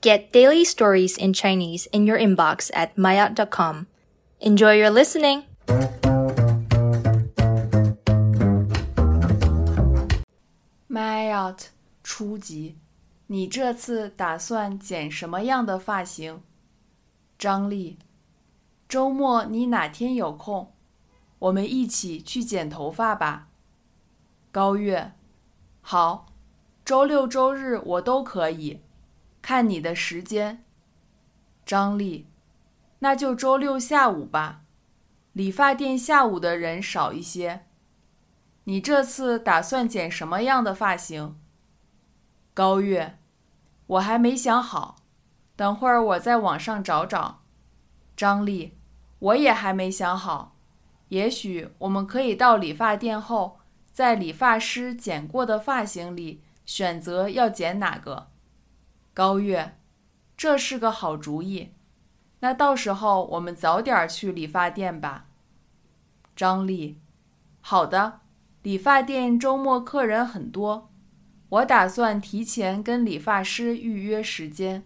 [0.00, 3.87] Get daily stories in Chinese in your inbox at maya.com.
[4.39, 5.43] Enjoy your listening!
[10.89, 11.67] Mayat
[12.03, 12.77] 初级，
[13.27, 16.41] 你这次打算剪什么样的发型？
[17.37, 17.97] 张丽，
[18.89, 20.73] 周末你哪天有空？
[21.39, 23.47] 我们一起去剪头发吧。
[24.51, 25.13] 高月，
[25.81, 26.27] 好，
[26.83, 28.81] 周六周日我都可以，
[29.41, 30.63] 看你的时间。
[31.65, 32.27] 张丽，
[32.99, 34.61] 那就周六下午吧，
[35.33, 37.65] 理发店下午的人少一些。
[38.65, 41.39] 你这次打算剪什么样的发型？
[42.53, 43.17] 高月，
[43.87, 44.97] 我还没想好，
[45.55, 47.41] 等会儿我在网上找找。
[48.15, 48.77] 张丽，
[49.19, 50.55] 我也还没想好，
[51.09, 53.59] 也许我们可以到理发店后，
[53.93, 58.30] 在理发师剪过的发型里选择要剪哪个。
[59.13, 59.77] 高月，
[60.37, 61.71] 这是个好主意，
[62.39, 65.25] 那到时候我们早点去理发店吧。
[66.35, 66.99] 张丽，
[67.59, 68.21] 好的。
[68.63, 70.91] 理发店周末客人很多，
[71.49, 74.85] 我打算提前跟理发师预约时间。